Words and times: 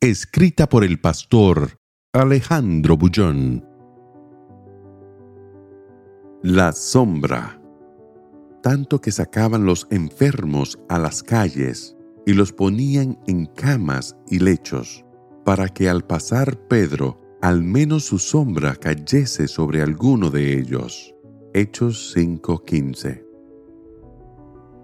Escrita 0.00 0.68
por 0.68 0.84
el 0.84 1.00
pastor 1.00 1.80
Alejandro 2.12 2.96
Bullón. 2.96 3.66
La 6.40 6.70
sombra. 6.70 7.60
Tanto 8.62 9.00
que 9.00 9.10
sacaban 9.10 9.66
los 9.66 9.88
enfermos 9.90 10.78
a 10.88 11.00
las 11.00 11.24
calles 11.24 11.96
y 12.26 12.34
los 12.34 12.52
ponían 12.52 13.18
en 13.26 13.46
camas 13.46 14.16
y 14.28 14.38
lechos, 14.38 15.04
para 15.44 15.66
que 15.66 15.88
al 15.88 16.06
pasar 16.06 16.56
Pedro, 16.68 17.20
al 17.42 17.64
menos 17.64 18.04
su 18.04 18.20
sombra 18.20 18.76
cayese 18.76 19.48
sobre 19.48 19.82
alguno 19.82 20.30
de 20.30 20.60
ellos. 20.60 21.12
Hechos 21.54 22.14
5:15. 22.16 23.26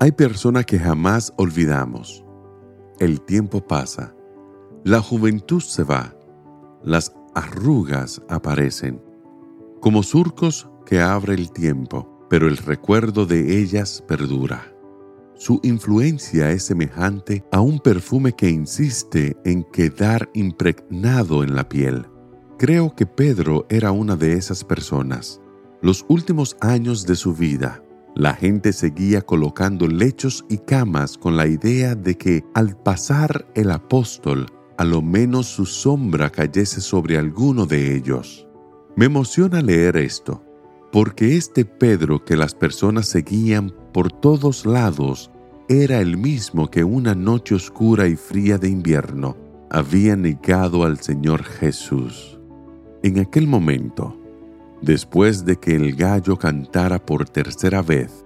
Hay 0.00 0.12
personas 0.12 0.66
que 0.66 0.78
jamás 0.78 1.32
olvidamos. 1.38 2.22
El 3.00 3.22
tiempo 3.22 3.66
pasa, 3.66 4.14
la 4.84 5.00
juventud 5.00 5.60
se 5.60 5.82
va, 5.82 6.14
las 6.82 7.12
arrugas 7.34 8.22
aparecen, 8.28 9.02
como 9.80 10.02
surcos 10.02 10.68
que 10.86 11.00
abre 11.00 11.34
el 11.34 11.50
tiempo, 11.50 12.26
pero 12.30 12.48
el 12.48 12.56
recuerdo 12.56 13.26
de 13.26 13.58
ellas 13.58 14.02
perdura. 14.06 14.72
Su 15.34 15.60
influencia 15.62 16.50
es 16.50 16.64
semejante 16.64 17.44
a 17.52 17.60
un 17.60 17.78
perfume 17.78 18.32
que 18.32 18.50
insiste 18.50 19.36
en 19.44 19.64
quedar 19.64 20.28
impregnado 20.34 21.44
en 21.44 21.54
la 21.54 21.68
piel. 21.68 22.06
Creo 22.58 22.94
que 22.96 23.06
Pedro 23.06 23.66
era 23.68 23.92
una 23.92 24.16
de 24.16 24.32
esas 24.32 24.64
personas. 24.64 25.40
Los 25.80 26.04
últimos 26.08 26.56
años 26.60 27.06
de 27.06 27.14
su 27.14 27.34
vida, 27.34 27.82
la 28.16 28.34
gente 28.34 28.72
seguía 28.72 29.22
colocando 29.22 29.86
lechos 29.86 30.44
y 30.48 30.58
camas 30.58 31.16
con 31.16 31.36
la 31.36 31.46
idea 31.46 31.94
de 31.94 32.16
que 32.16 32.44
al 32.54 32.76
pasar 32.76 33.46
el 33.54 33.70
apóstol, 33.70 34.46
a 34.78 34.84
lo 34.84 35.02
menos 35.02 35.46
su 35.48 35.66
sombra 35.66 36.30
cayese 36.30 36.80
sobre 36.80 37.18
alguno 37.18 37.66
de 37.66 37.96
ellos. 37.96 38.46
Me 38.94 39.06
emociona 39.06 39.60
leer 39.60 39.96
esto, 39.96 40.44
porque 40.92 41.36
este 41.36 41.64
Pedro 41.64 42.24
que 42.24 42.36
las 42.36 42.54
personas 42.54 43.08
seguían 43.08 43.74
por 43.92 44.12
todos 44.12 44.64
lados 44.64 45.32
era 45.68 45.98
el 45.98 46.16
mismo 46.16 46.70
que 46.70 46.84
una 46.84 47.16
noche 47.16 47.56
oscura 47.56 48.06
y 48.06 48.14
fría 48.14 48.56
de 48.56 48.68
invierno 48.68 49.36
había 49.68 50.14
negado 50.14 50.84
al 50.84 50.98
Señor 51.00 51.42
Jesús. 51.42 52.38
En 53.02 53.18
aquel 53.18 53.48
momento, 53.48 54.16
después 54.80 55.44
de 55.44 55.56
que 55.56 55.74
el 55.74 55.96
gallo 55.96 56.38
cantara 56.38 57.04
por 57.04 57.28
tercera 57.28 57.82
vez, 57.82 58.24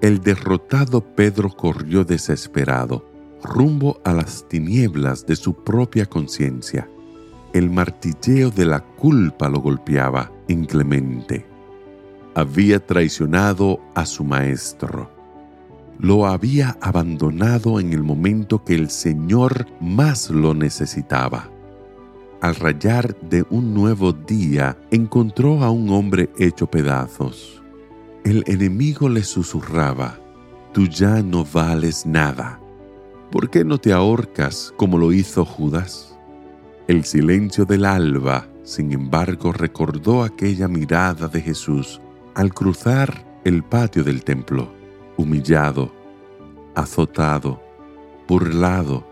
el 0.00 0.20
derrotado 0.20 1.14
Pedro 1.14 1.50
corrió 1.50 2.04
desesperado 2.04 3.09
rumbo 3.42 4.00
a 4.04 4.12
las 4.12 4.46
tinieblas 4.48 5.26
de 5.26 5.36
su 5.36 5.54
propia 5.54 6.06
conciencia. 6.06 6.88
El 7.52 7.70
martilleo 7.70 8.50
de 8.50 8.64
la 8.64 8.80
culpa 8.80 9.48
lo 9.48 9.60
golpeaba 9.60 10.30
inclemente. 10.48 11.46
Había 12.34 12.84
traicionado 12.84 13.80
a 13.94 14.06
su 14.06 14.24
maestro. 14.24 15.10
Lo 15.98 16.26
había 16.26 16.78
abandonado 16.80 17.80
en 17.80 17.92
el 17.92 18.02
momento 18.02 18.64
que 18.64 18.74
el 18.74 18.88
Señor 18.88 19.66
más 19.80 20.30
lo 20.30 20.54
necesitaba. 20.54 21.50
Al 22.40 22.54
rayar 22.54 23.18
de 23.20 23.44
un 23.50 23.74
nuevo 23.74 24.12
día, 24.12 24.78
encontró 24.90 25.62
a 25.62 25.70
un 25.70 25.90
hombre 25.90 26.30
hecho 26.38 26.66
pedazos. 26.68 27.62
El 28.24 28.44
enemigo 28.46 29.10
le 29.10 29.22
susurraba, 29.22 30.18
tú 30.72 30.86
ya 30.86 31.22
no 31.22 31.44
vales 31.44 32.06
nada. 32.06 32.58
¿Por 33.30 33.48
qué 33.48 33.64
no 33.64 33.78
te 33.78 33.92
ahorcas 33.92 34.74
como 34.76 34.98
lo 34.98 35.12
hizo 35.12 35.44
Judas? 35.44 36.18
El 36.88 37.04
silencio 37.04 37.64
del 37.64 37.84
alba, 37.84 38.48
sin 38.64 38.90
embargo, 38.92 39.52
recordó 39.52 40.24
aquella 40.24 40.66
mirada 40.66 41.28
de 41.28 41.40
Jesús 41.40 42.00
al 42.34 42.52
cruzar 42.52 43.24
el 43.44 43.62
patio 43.62 44.02
del 44.02 44.24
templo, 44.24 44.72
humillado, 45.16 45.92
azotado, 46.74 47.62
burlado. 48.26 49.06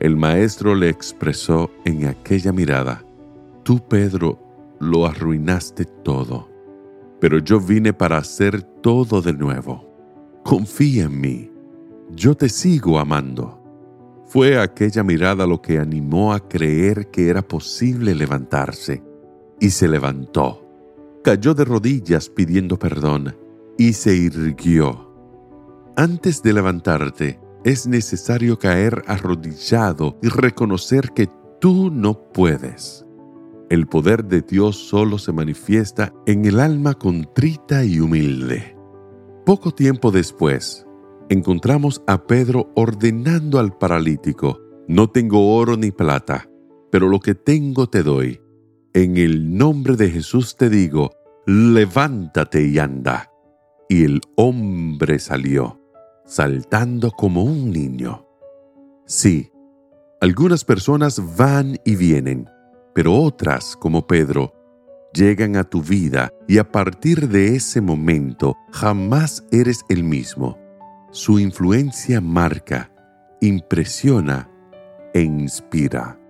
El 0.00 0.16
maestro 0.16 0.74
le 0.74 0.88
expresó 0.88 1.70
en 1.84 2.06
aquella 2.06 2.50
mirada, 2.50 3.04
tú 3.62 3.78
Pedro 3.86 4.40
lo 4.80 5.06
arruinaste 5.06 5.84
todo, 5.84 6.50
pero 7.20 7.38
yo 7.38 7.60
vine 7.60 7.92
para 7.92 8.18
hacer 8.18 8.62
todo 8.62 9.22
de 9.22 9.32
nuevo. 9.32 9.88
Confía 10.42 11.04
en 11.04 11.20
mí, 11.20 11.50
yo 12.10 12.36
te 12.36 12.48
sigo 12.48 12.98
amando. 12.98 13.62
Fue 14.26 14.58
aquella 14.60 15.02
mirada 15.02 15.46
lo 15.46 15.62
que 15.62 15.78
animó 15.78 16.32
a 16.32 16.48
creer 16.48 17.10
que 17.10 17.28
era 17.28 17.42
posible 17.42 18.14
levantarse, 18.14 19.02
y 19.60 19.70
se 19.70 19.88
levantó 19.88 20.66
cayó 21.26 21.54
de 21.54 21.64
rodillas 21.64 22.28
pidiendo 22.28 22.78
perdón 22.78 23.36
y 23.76 23.94
se 23.94 24.14
irguió. 24.14 25.12
Antes 25.96 26.40
de 26.40 26.52
levantarte, 26.52 27.40
es 27.64 27.88
necesario 27.88 28.60
caer 28.60 29.02
arrodillado 29.08 30.20
y 30.22 30.28
reconocer 30.28 31.10
que 31.16 31.28
tú 31.60 31.90
no 31.90 32.30
puedes. 32.32 33.04
El 33.70 33.88
poder 33.88 34.24
de 34.24 34.42
Dios 34.42 34.76
solo 34.76 35.18
se 35.18 35.32
manifiesta 35.32 36.12
en 36.26 36.44
el 36.44 36.60
alma 36.60 36.94
contrita 36.94 37.84
y 37.84 37.98
humilde. 37.98 38.76
Poco 39.44 39.72
tiempo 39.72 40.12
después, 40.12 40.85
encontramos 41.28 42.02
a 42.06 42.26
Pedro 42.26 42.70
ordenando 42.74 43.58
al 43.58 43.76
paralítico, 43.76 44.60
no 44.88 45.10
tengo 45.10 45.54
oro 45.56 45.76
ni 45.76 45.90
plata, 45.90 46.48
pero 46.90 47.08
lo 47.08 47.20
que 47.20 47.34
tengo 47.34 47.88
te 47.88 48.02
doy 48.02 48.40
en 48.96 49.18
el 49.18 49.58
nombre 49.58 49.94
de 49.94 50.10
Jesús 50.10 50.56
te 50.56 50.70
digo, 50.70 51.10
levántate 51.44 52.66
y 52.66 52.78
anda. 52.78 53.30
Y 53.90 54.04
el 54.04 54.22
hombre 54.36 55.18
salió, 55.18 55.78
saltando 56.24 57.10
como 57.10 57.44
un 57.44 57.70
niño. 57.70 58.26
Sí, 59.04 59.50
algunas 60.22 60.64
personas 60.64 61.36
van 61.36 61.76
y 61.84 61.94
vienen, 61.96 62.48
pero 62.94 63.14
otras, 63.14 63.76
como 63.76 64.06
Pedro, 64.06 64.54
llegan 65.12 65.56
a 65.56 65.64
tu 65.64 65.82
vida 65.82 66.32
y 66.48 66.56
a 66.56 66.72
partir 66.72 67.28
de 67.28 67.54
ese 67.54 67.82
momento 67.82 68.56
jamás 68.72 69.44
eres 69.52 69.84
el 69.90 70.04
mismo. 70.04 70.58
Su 71.16 71.38
influencia 71.38 72.20
marca, 72.20 72.90
impresiona 73.40 74.50
e 75.14 75.22
inspira. 75.22 76.20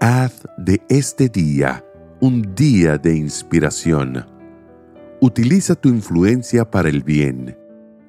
Haz 0.00 0.42
de 0.56 0.82
este 0.88 1.28
día 1.28 1.84
un 2.18 2.52
día 2.56 2.98
de 2.98 3.14
inspiración. 3.14 4.26
Utiliza 5.20 5.76
tu 5.76 5.88
influencia 5.88 6.68
para 6.68 6.88
el 6.88 7.04
bien. 7.04 7.56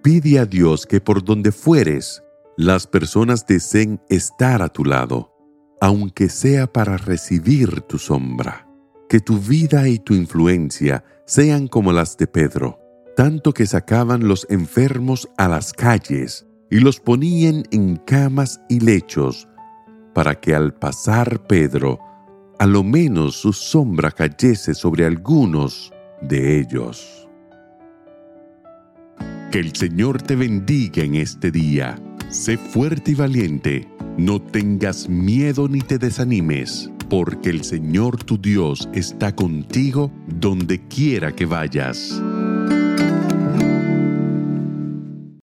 Pide 0.01 0.39
a 0.39 0.47
Dios 0.47 0.87
que 0.87 0.99
por 0.99 1.23
donde 1.23 1.51
fueres, 1.51 2.23
las 2.57 2.87
personas 2.87 3.45
deseen 3.45 4.01
estar 4.09 4.63
a 4.63 4.69
tu 4.69 4.85
lado, 4.85 5.31
aunque 5.79 6.29
sea 6.29 6.65
para 6.65 6.97
recibir 6.97 7.81
tu 7.81 7.99
sombra. 7.99 8.67
Que 9.07 9.19
tu 9.19 9.37
vida 9.37 9.87
y 9.87 9.99
tu 9.99 10.15
influencia 10.15 11.03
sean 11.27 11.67
como 11.67 11.93
las 11.93 12.17
de 12.17 12.25
Pedro, 12.25 12.78
tanto 13.19 13.53
que 13.53 13.65
sacaban 13.65 14.29
los 14.29 14.47
enfermos 14.49 15.27
a 15.35 15.49
las 15.49 15.73
calles 15.73 16.47
y 16.71 16.79
los 16.79 17.01
ponían 17.01 17.65
en 17.69 17.97
camas 17.97 18.61
y 18.69 18.79
lechos, 18.79 19.45
para 20.13 20.39
que 20.39 20.55
al 20.55 20.73
pasar 20.73 21.45
Pedro 21.45 21.99
a 22.59 22.65
lo 22.65 22.81
menos 22.81 23.35
su 23.35 23.51
sombra 23.51 24.11
cayese 24.11 24.73
sobre 24.73 25.05
algunos 25.05 25.91
de 26.21 26.61
ellos. 26.61 27.27
Que 29.51 29.59
el 29.59 29.75
Señor 29.75 30.21
te 30.21 30.37
bendiga 30.37 31.03
en 31.03 31.15
este 31.15 31.51
día. 31.51 32.01
Sé 32.29 32.55
fuerte 32.55 33.11
y 33.11 33.15
valiente. 33.15 33.85
No 34.17 34.41
tengas 34.41 35.09
miedo 35.09 35.67
ni 35.67 35.81
te 35.81 35.97
desanimes, 35.97 36.89
porque 37.09 37.49
el 37.49 37.65
Señor 37.65 38.23
tu 38.23 38.37
Dios 38.37 38.87
está 38.93 39.35
contigo 39.35 40.09
donde 40.25 40.87
quiera 40.87 41.33
que 41.35 41.45
vayas. 41.45 42.21